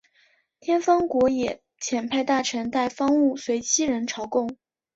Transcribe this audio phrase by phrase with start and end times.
[0.59, 4.57] 天方国也派遣大臣带方物随七人朝贡。